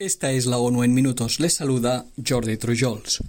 Esta 0.00 0.30
es 0.30 0.46
la 0.46 0.58
ONU 0.58 0.84
en 0.84 0.94
minutos. 0.94 1.40
Les 1.40 1.54
saluda 1.54 2.06
Jordi 2.24 2.56
Trujols. 2.56 3.20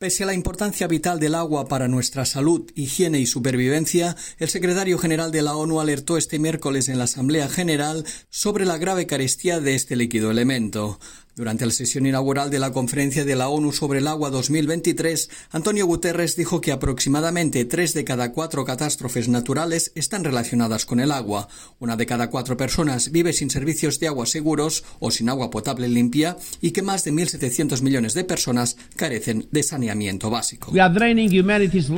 Pese 0.00 0.24
a 0.24 0.26
la 0.26 0.34
importancia 0.34 0.88
vital 0.88 1.20
del 1.20 1.36
agua 1.36 1.68
para 1.68 1.86
nuestra 1.86 2.26
salud, 2.26 2.68
higiene 2.74 3.20
y 3.20 3.26
supervivencia, 3.26 4.16
el 4.38 4.48
secretario 4.48 4.98
general 4.98 5.30
de 5.30 5.42
la 5.42 5.54
ONU 5.54 5.80
alertó 5.80 6.16
este 6.16 6.40
miércoles 6.40 6.88
en 6.88 6.98
la 6.98 7.04
Asamblea 7.04 7.48
General 7.48 8.04
sobre 8.30 8.64
la 8.64 8.78
grave 8.78 9.06
carestía 9.06 9.60
de 9.60 9.76
este 9.76 9.94
líquido 9.94 10.32
elemento. 10.32 10.98
Durante 11.38 11.64
la 11.64 11.70
sesión 11.70 12.04
inaugural 12.04 12.50
de 12.50 12.58
la 12.58 12.72
Conferencia 12.72 13.24
de 13.24 13.36
la 13.36 13.48
ONU 13.48 13.70
sobre 13.70 14.00
el 14.00 14.08
Agua 14.08 14.28
2023, 14.28 15.30
Antonio 15.52 15.86
Guterres 15.86 16.34
dijo 16.34 16.60
que 16.60 16.72
aproximadamente 16.72 17.64
tres 17.64 17.94
de 17.94 18.02
cada 18.02 18.32
cuatro 18.32 18.64
catástrofes 18.64 19.28
naturales 19.28 19.92
están 19.94 20.24
relacionadas 20.24 20.84
con 20.84 20.98
el 20.98 21.12
agua. 21.12 21.46
Una 21.78 21.94
de 21.94 22.06
cada 22.06 22.28
cuatro 22.28 22.56
personas 22.56 23.12
vive 23.12 23.32
sin 23.32 23.50
servicios 23.50 24.00
de 24.00 24.08
agua 24.08 24.26
seguros 24.26 24.82
o 24.98 25.12
sin 25.12 25.28
agua 25.28 25.48
potable 25.48 25.86
limpia 25.86 26.36
y 26.60 26.72
que 26.72 26.82
más 26.82 27.04
de 27.04 27.12
1.700 27.12 27.82
millones 27.82 28.14
de 28.14 28.24
personas 28.24 28.76
carecen 28.96 29.46
de 29.52 29.62
saneamiento 29.62 30.30
básico. 30.30 30.72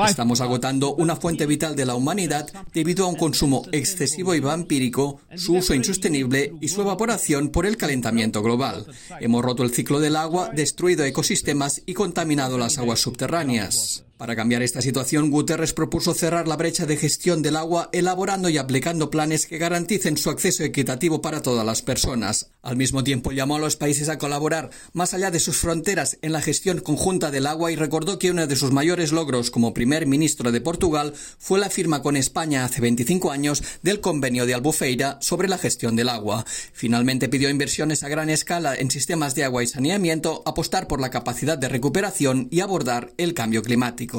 Estamos 0.06 0.42
agotando 0.42 0.94
una 0.96 1.16
fuente 1.16 1.46
vital 1.46 1.74
de 1.76 1.86
la 1.86 1.94
humanidad 1.94 2.46
debido 2.74 3.06
a 3.06 3.08
un 3.08 3.16
consumo 3.16 3.62
excesivo 3.72 4.34
y 4.34 4.40
vampírico, 4.40 5.22
su 5.34 5.54
uso 5.54 5.72
insostenible 5.72 6.52
y 6.60 6.68
su 6.68 6.82
evaporación 6.82 7.48
por 7.48 7.64
el 7.64 7.78
calentamiento 7.78 8.42
global. 8.42 8.84
Hemos 9.18 9.29
roto 9.40 9.62
el 9.62 9.70
ciclo 9.70 10.00
del 10.00 10.16
agua, 10.16 10.50
destruido 10.52 11.04
ecosistemas 11.04 11.82
y 11.86 11.94
contaminado 11.94 12.58
las 12.58 12.78
aguas 12.78 13.00
subterráneas. 13.00 14.04
Para 14.20 14.36
cambiar 14.36 14.62
esta 14.62 14.82
situación, 14.82 15.30
Guterres 15.30 15.72
propuso 15.72 16.12
cerrar 16.12 16.46
la 16.46 16.58
brecha 16.58 16.84
de 16.84 16.98
gestión 16.98 17.40
del 17.40 17.56
agua 17.56 17.88
elaborando 17.90 18.50
y 18.50 18.58
aplicando 18.58 19.08
planes 19.08 19.46
que 19.46 19.56
garanticen 19.56 20.18
su 20.18 20.28
acceso 20.28 20.62
equitativo 20.62 21.22
para 21.22 21.40
todas 21.40 21.64
las 21.64 21.80
personas. 21.80 22.50
Al 22.60 22.76
mismo 22.76 23.02
tiempo, 23.02 23.32
llamó 23.32 23.56
a 23.56 23.60
los 23.60 23.76
países 23.76 24.10
a 24.10 24.18
colaborar 24.18 24.68
más 24.92 25.14
allá 25.14 25.30
de 25.30 25.40
sus 25.40 25.56
fronteras 25.56 26.18
en 26.20 26.32
la 26.32 26.42
gestión 26.42 26.80
conjunta 26.80 27.30
del 27.30 27.46
agua 27.46 27.72
y 27.72 27.76
recordó 27.76 28.18
que 28.18 28.30
uno 28.30 28.46
de 28.46 28.56
sus 28.56 28.72
mayores 28.72 29.10
logros 29.10 29.50
como 29.50 29.72
primer 29.72 30.06
ministro 30.06 30.52
de 30.52 30.60
Portugal 30.60 31.14
fue 31.38 31.58
la 31.58 31.70
firma 31.70 32.02
con 32.02 32.18
España 32.18 32.66
hace 32.66 32.82
25 32.82 33.30
años 33.30 33.62
del 33.80 34.02
convenio 34.02 34.44
de 34.44 34.52
Albufeira 34.52 35.16
sobre 35.22 35.48
la 35.48 35.56
gestión 35.56 35.96
del 35.96 36.10
agua. 36.10 36.44
Finalmente 36.74 37.30
pidió 37.30 37.48
inversiones 37.48 38.02
a 38.02 38.10
gran 38.10 38.28
escala 38.28 38.74
en 38.74 38.90
sistemas 38.90 39.34
de 39.34 39.44
agua 39.44 39.62
y 39.62 39.66
saneamiento, 39.66 40.42
apostar 40.44 40.88
por 40.88 41.00
la 41.00 41.08
capacidad 41.08 41.56
de 41.56 41.70
recuperación 41.70 42.48
y 42.50 42.60
abordar 42.60 43.14
el 43.16 43.32
cambio 43.32 43.62
climático. 43.62 44.09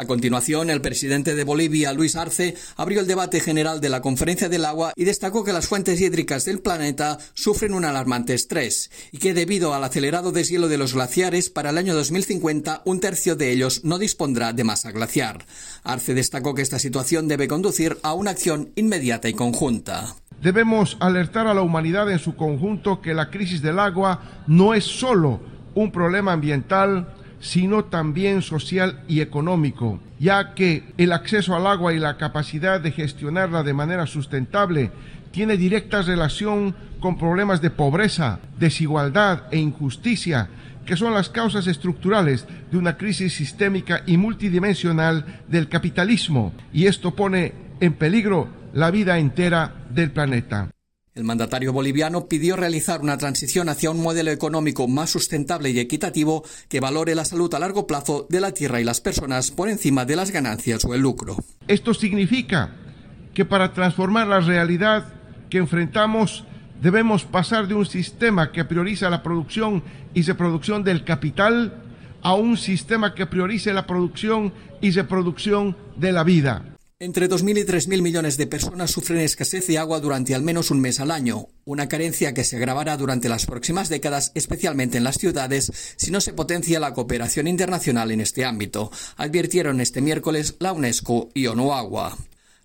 A 0.00 0.06
continuación, 0.06 0.70
el 0.70 0.80
presidente 0.80 1.34
de 1.34 1.42
Bolivia, 1.42 1.92
Luis 1.92 2.14
Arce, 2.14 2.54
abrió 2.76 3.00
el 3.00 3.08
debate 3.08 3.40
general 3.40 3.80
de 3.80 3.88
la 3.88 4.00
Conferencia 4.00 4.48
del 4.48 4.64
Agua 4.64 4.92
y 4.94 5.02
destacó 5.04 5.42
que 5.42 5.52
las 5.52 5.66
fuentes 5.66 6.00
hídricas 6.00 6.44
del 6.44 6.60
planeta 6.60 7.18
sufren 7.34 7.74
un 7.74 7.84
alarmante 7.84 8.32
estrés 8.32 8.92
y 9.10 9.18
que 9.18 9.34
debido 9.34 9.74
al 9.74 9.82
acelerado 9.82 10.30
deshielo 10.30 10.68
de 10.68 10.78
los 10.78 10.94
glaciares, 10.94 11.50
para 11.50 11.70
el 11.70 11.78
año 11.78 11.96
2050 11.96 12.82
un 12.84 13.00
tercio 13.00 13.34
de 13.34 13.50
ellos 13.50 13.84
no 13.84 13.98
dispondrá 13.98 14.52
de 14.52 14.62
masa 14.62 14.92
glaciar. 14.92 15.44
Arce 15.82 16.14
destacó 16.14 16.54
que 16.54 16.62
esta 16.62 16.78
situación 16.78 17.26
debe 17.26 17.48
conducir 17.48 17.98
a 18.04 18.14
una 18.14 18.30
acción 18.30 18.70
inmediata 18.76 19.28
y 19.28 19.34
conjunta. 19.34 20.14
Debemos 20.40 20.96
alertar 21.00 21.48
a 21.48 21.54
la 21.54 21.62
humanidad 21.62 22.08
en 22.08 22.20
su 22.20 22.36
conjunto 22.36 23.02
que 23.02 23.14
la 23.14 23.30
crisis 23.30 23.62
del 23.62 23.80
agua 23.80 24.44
no 24.46 24.74
es 24.74 24.84
solo 24.84 25.40
un 25.74 25.90
problema 25.90 26.32
ambiental, 26.32 27.14
sino 27.40 27.84
también 27.84 28.42
social 28.42 29.02
y 29.08 29.20
económico, 29.20 30.00
ya 30.18 30.54
que 30.54 30.84
el 30.96 31.12
acceso 31.12 31.54
al 31.54 31.66
agua 31.66 31.92
y 31.92 31.98
la 31.98 32.16
capacidad 32.16 32.80
de 32.80 32.92
gestionarla 32.92 33.62
de 33.62 33.74
manera 33.74 34.06
sustentable 34.06 34.90
tiene 35.30 35.56
directa 35.56 36.02
relación 36.02 36.74
con 37.00 37.18
problemas 37.18 37.60
de 37.60 37.70
pobreza, 37.70 38.40
desigualdad 38.58 39.44
e 39.50 39.58
injusticia, 39.58 40.48
que 40.84 40.96
son 40.96 41.12
las 41.12 41.28
causas 41.28 41.66
estructurales 41.66 42.46
de 42.70 42.78
una 42.78 42.96
crisis 42.96 43.34
sistémica 43.34 44.02
y 44.06 44.16
multidimensional 44.16 45.42
del 45.46 45.68
capitalismo, 45.68 46.52
y 46.72 46.86
esto 46.86 47.14
pone 47.14 47.52
en 47.80 47.92
peligro 47.92 48.48
la 48.72 48.90
vida 48.90 49.18
entera 49.18 49.74
del 49.90 50.10
planeta. 50.10 50.70
El 51.18 51.24
mandatario 51.24 51.72
boliviano 51.72 52.28
pidió 52.28 52.54
realizar 52.54 53.00
una 53.00 53.18
transición 53.18 53.68
hacia 53.68 53.90
un 53.90 54.00
modelo 54.00 54.30
económico 54.30 54.86
más 54.86 55.10
sustentable 55.10 55.70
y 55.70 55.80
equitativo 55.80 56.44
que 56.68 56.78
valore 56.78 57.16
la 57.16 57.24
salud 57.24 57.52
a 57.54 57.58
largo 57.58 57.88
plazo 57.88 58.28
de 58.30 58.40
la 58.40 58.52
tierra 58.52 58.80
y 58.80 58.84
las 58.84 59.00
personas 59.00 59.50
por 59.50 59.68
encima 59.68 60.04
de 60.04 60.14
las 60.14 60.30
ganancias 60.30 60.84
o 60.84 60.94
el 60.94 61.00
lucro. 61.00 61.34
Esto 61.66 61.92
significa 61.92 62.70
que 63.34 63.44
para 63.44 63.72
transformar 63.72 64.28
la 64.28 64.38
realidad 64.38 65.12
que 65.50 65.58
enfrentamos 65.58 66.44
debemos 66.80 67.24
pasar 67.24 67.66
de 67.66 67.74
un 67.74 67.86
sistema 67.86 68.52
que 68.52 68.64
prioriza 68.64 69.10
la 69.10 69.24
producción 69.24 69.82
y 70.14 70.22
reproducción 70.22 70.84
del 70.84 71.02
capital 71.02 71.82
a 72.22 72.34
un 72.34 72.56
sistema 72.56 73.16
que 73.16 73.26
priorice 73.26 73.72
la 73.72 73.88
producción 73.88 74.52
y 74.80 74.92
reproducción 74.92 75.76
de 75.96 76.12
la 76.12 76.22
vida. 76.22 76.77
Entre 77.00 77.28
2.000 77.28 77.60
y 77.60 77.64
3.000 77.64 78.02
millones 78.02 78.36
de 78.38 78.48
personas 78.48 78.90
sufren 78.90 79.20
escasez 79.20 79.68
de 79.68 79.78
agua 79.78 80.00
durante 80.00 80.34
al 80.34 80.42
menos 80.42 80.72
un 80.72 80.80
mes 80.80 80.98
al 80.98 81.12
año, 81.12 81.46
una 81.64 81.88
carencia 81.88 82.34
que 82.34 82.42
se 82.42 82.56
agravará 82.56 82.96
durante 82.96 83.28
las 83.28 83.46
próximas 83.46 83.88
décadas, 83.88 84.32
especialmente 84.34 84.98
en 84.98 85.04
las 85.04 85.16
ciudades, 85.16 85.70
si 85.94 86.10
no 86.10 86.20
se 86.20 86.32
potencia 86.32 86.80
la 86.80 86.94
cooperación 86.94 87.46
internacional 87.46 88.10
en 88.10 88.20
este 88.20 88.44
ámbito, 88.44 88.90
advirtieron 89.16 89.80
este 89.80 90.00
miércoles 90.00 90.56
la 90.58 90.72
UNESCO 90.72 91.28
y 91.34 91.46
ONU 91.46 91.72
Agua. 91.72 92.18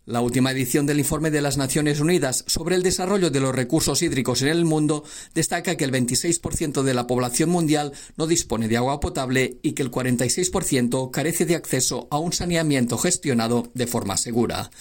La 0.05 0.19
última 0.19 0.51
edición 0.51 0.85
del 0.85 0.99
informe 0.99 1.31
de 1.31 1.39
las 1.39 1.55
Naciones 1.55 2.01
Unidas 2.01 2.43
sobre 2.45 2.75
el 2.75 2.83
desarrollo 2.83 3.29
de 3.29 3.39
los 3.39 3.55
recursos 3.55 4.01
hídricos 4.01 4.41
en 4.41 4.49
el 4.49 4.65
mundo 4.65 5.05
destaca 5.33 5.77
que 5.77 5.85
el 5.85 5.93
26% 5.93 6.83
de 6.83 6.93
la 6.93 7.07
población 7.07 7.49
mundial 7.49 7.93
no 8.17 8.27
dispone 8.27 8.67
de 8.67 8.75
agua 8.75 8.99
potable 8.99 9.59
y 9.61 9.71
que 9.71 9.81
el 9.81 9.91
46% 9.91 11.09
carece 11.09 11.45
de 11.45 11.55
acceso 11.55 12.09
a 12.11 12.17
un 12.17 12.33
saneamiento 12.33 12.97
gestionado 12.97 13.71
de 13.75 13.87
forma 13.87 14.17
segura. 14.17 14.71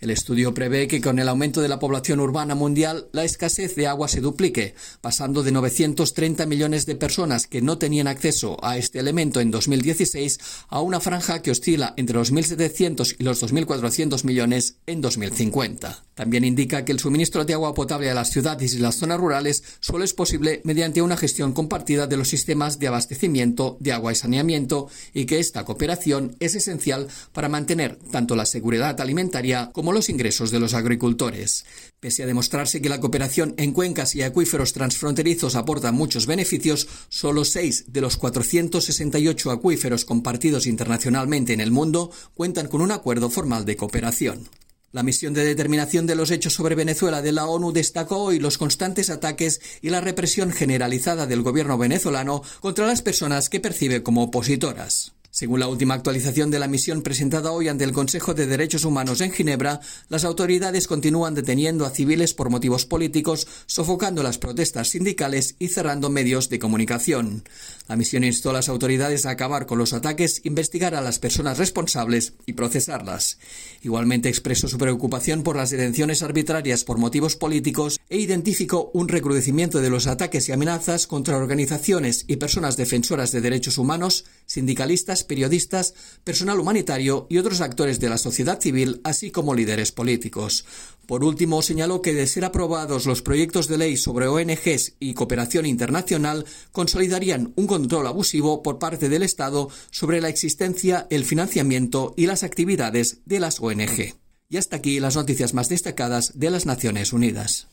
El 0.00 0.08
estudio 0.08 0.54
prevé 0.54 0.88
que 0.88 1.02
con 1.02 1.18
el 1.18 1.28
aumento 1.28 1.60
de 1.60 1.68
la 1.68 1.78
población 1.78 2.20
urbana 2.20 2.54
mundial 2.54 3.08
la 3.12 3.24
escasez 3.24 3.76
de 3.76 3.86
agua 3.86 4.08
se 4.08 4.22
duplique, 4.22 4.74
pasando 5.02 5.42
de 5.42 5.52
930 5.52 6.46
millones 6.46 6.86
de 6.86 6.96
personas 6.96 7.46
que 7.46 7.60
no 7.60 7.76
tenían 7.76 8.06
acceso 8.06 8.56
a 8.62 8.78
este 8.78 8.98
elemento 8.98 9.40
en 9.40 9.50
2016 9.50 10.38
a 10.68 10.80
una 10.80 11.00
franja 11.00 11.42
que 11.42 11.50
oscila 11.50 11.92
entre 11.98 12.16
los 12.16 12.32
1.700 12.32 13.16
y 13.18 13.24
los 13.24 13.42
2.400 13.42 14.24
millones 14.24 14.69
en 14.86 15.00
2050. 15.00 16.02
También 16.20 16.44
indica 16.44 16.84
que 16.84 16.92
el 16.92 17.00
suministro 17.00 17.46
de 17.46 17.54
agua 17.54 17.72
potable 17.72 18.10
a 18.10 18.14
las 18.14 18.30
ciudades 18.30 18.74
y 18.74 18.78
las 18.78 18.96
zonas 18.96 19.18
rurales 19.18 19.64
solo 19.80 20.04
es 20.04 20.12
posible 20.12 20.60
mediante 20.64 21.00
una 21.00 21.16
gestión 21.16 21.54
compartida 21.54 22.06
de 22.06 22.18
los 22.18 22.28
sistemas 22.28 22.78
de 22.78 22.88
abastecimiento 22.88 23.78
de 23.80 23.92
agua 23.92 24.12
y 24.12 24.16
saneamiento 24.16 24.90
y 25.14 25.24
que 25.24 25.38
esta 25.38 25.64
cooperación 25.64 26.36
es 26.38 26.56
esencial 26.56 27.08
para 27.32 27.48
mantener 27.48 27.96
tanto 28.12 28.36
la 28.36 28.44
seguridad 28.44 29.00
alimentaria 29.00 29.70
como 29.72 29.94
los 29.94 30.10
ingresos 30.10 30.50
de 30.50 30.60
los 30.60 30.74
agricultores. 30.74 31.64
Pese 32.00 32.24
a 32.24 32.26
demostrarse 32.26 32.82
que 32.82 32.90
la 32.90 33.00
cooperación 33.00 33.54
en 33.56 33.72
cuencas 33.72 34.14
y 34.14 34.20
acuíferos 34.20 34.74
transfronterizos 34.74 35.54
aporta 35.54 35.90
muchos 35.90 36.26
beneficios, 36.26 36.86
solo 37.08 37.46
seis 37.46 37.86
de 37.94 38.02
los 38.02 38.18
468 38.18 39.50
acuíferos 39.50 40.04
compartidos 40.04 40.66
internacionalmente 40.66 41.54
en 41.54 41.62
el 41.62 41.70
mundo 41.70 42.10
cuentan 42.34 42.68
con 42.68 42.82
un 42.82 42.92
acuerdo 42.92 43.30
formal 43.30 43.64
de 43.64 43.76
cooperación. 43.78 44.50
La 44.92 45.04
misión 45.04 45.34
de 45.34 45.44
determinación 45.44 46.06
de 46.08 46.16
los 46.16 46.32
hechos 46.32 46.54
sobre 46.54 46.74
Venezuela 46.74 47.22
de 47.22 47.30
la 47.30 47.46
ONU 47.46 47.70
destacó 47.70 48.24
hoy 48.24 48.40
los 48.40 48.58
constantes 48.58 49.08
ataques 49.08 49.60
y 49.82 49.90
la 49.90 50.00
represión 50.00 50.50
generalizada 50.50 51.26
del 51.26 51.42
gobierno 51.42 51.78
venezolano 51.78 52.42
contra 52.58 52.88
las 52.88 53.00
personas 53.00 53.48
que 53.48 53.60
percibe 53.60 54.02
como 54.02 54.24
opositoras. 54.24 55.12
Según 55.32 55.60
la 55.60 55.68
última 55.68 55.94
actualización 55.94 56.50
de 56.50 56.58
la 56.58 56.66
misión 56.66 57.02
presentada 57.02 57.52
hoy 57.52 57.68
ante 57.68 57.84
el 57.84 57.92
Consejo 57.92 58.34
de 58.34 58.48
Derechos 58.48 58.84
Humanos 58.84 59.20
en 59.20 59.30
Ginebra, 59.30 59.80
las 60.08 60.24
autoridades 60.24 60.88
continúan 60.88 61.36
deteniendo 61.36 61.86
a 61.86 61.90
civiles 61.90 62.34
por 62.34 62.50
motivos 62.50 62.84
políticos, 62.84 63.46
sofocando 63.66 64.24
las 64.24 64.38
protestas 64.38 64.88
sindicales 64.88 65.54
y 65.60 65.68
cerrando 65.68 66.10
medios 66.10 66.48
de 66.48 66.58
comunicación. 66.58 67.44
La 67.86 67.94
misión 67.94 68.24
instó 68.24 68.50
a 68.50 68.54
las 68.54 68.68
autoridades 68.68 69.24
a 69.24 69.30
acabar 69.30 69.66
con 69.66 69.78
los 69.78 69.92
ataques, 69.92 70.40
investigar 70.44 70.96
a 70.96 71.00
las 71.00 71.20
personas 71.20 71.58
responsables 71.58 72.32
y 72.44 72.54
procesarlas. 72.54 73.38
Igualmente 73.82 74.28
expresó 74.28 74.66
su 74.66 74.78
preocupación 74.78 75.44
por 75.44 75.54
las 75.54 75.70
detenciones 75.70 76.22
arbitrarias 76.22 76.82
por 76.82 76.98
motivos 76.98 77.36
políticos 77.36 78.00
e 78.08 78.18
identificó 78.18 78.90
un 78.94 79.06
recrudecimiento 79.06 79.80
de 79.80 79.90
los 79.90 80.08
ataques 80.08 80.48
y 80.48 80.52
amenazas 80.52 81.06
contra 81.06 81.36
organizaciones 81.36 82.24
y 82.26 82.36
personas 82.36 82.76
defensoras 82.76 83.30
de 83.30 83.40
derechos 83.40 83.78
humanos, 83.78 84.24
sindicalistas, 84.50 85.22
periodistas, 85.22 85.94
personal 86.24 86.58
humanitario 86.58 87.28
y 87.30 87.38
otros 87.38 87.60
actores 87.60 88.00
de 88.00 88.08
la 88.08 88.18
sociedad 88.18 88.60
civil, 88.60 89.00
así 89.04 89.30
como 89.30 89.54
líderes 89.54 89.92
políticos. 89.92 90.64
Por 91.06 91.22
último, 91.22 91.62
señaló 91.62 92.02
que 92.02 92.14
de 92.14 92.26
ser 92.26 92.44
aprobados 92.44 93.06
los 93.06 93.22
proyectos 93.22 93.68
de 93.68 93.78
ley 93.78 93.96
sobre 93.96 94.26
ONGs 94.26 94.96
y 94.98 95.14
cooperación 95.14 95.66
internacional, 95.66 96.44
consolidarían 96.72 97.52
un 97.54 97.68
control 97.68 98.08
abusivo 98.08 98.64
por 98.64 98.80
parte 98.80 99.08
del 99.08 99.22
Estado 99.22 99.68
sobre 99.92 100.20
la 100.20 100.28
existencia, 100.28 101.06
el 101.10 101.24
financiamiento 101.24 102.12
y 102.16 102.26
las 102.26 102.42
actividades 102.42 103.18
de 103.26 103.38
las 103.38 103.60
ONG. 103.60 104.16
Y 104.48 104.56
hasta 104.56 104.76
aquí 104.76 104.98
las 104.98 105.14
noticias 105.14 105.54
más 105.54 105.68
destacadas 105.68 106.40
de 106.40 106.50
las 106.50 106.66
Naciones 106.66 107.12
Unidas. 107.12 107.68